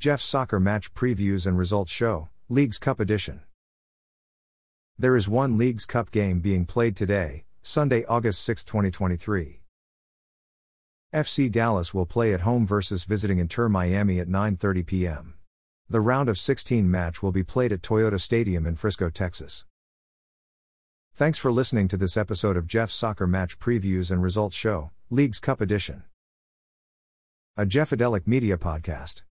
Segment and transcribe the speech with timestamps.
[0.00, 3.40] Jeff's Soccer Match Previews and Results Show, Leagues Cup Edition.
[4.96, 9.60] There is one Leagues Cup game being played today, Sunday, August 6, 2023.
[11.12, 15.34] FC Dallas will play at home versus visiting Inter Miami at 9:30 p.m.
[15.90, 19.66] The round of 16 match will be played at Toyota Stadium in Frisco, Texas.
[21.12, 25.40] Thanks for listening to this episode of Jeff's Soccer Match Previews and Results Show, Leagues
[25.40, 26.04] Cup Edition.
[27.56, 29.24] A Jeffadelic Media Podcast.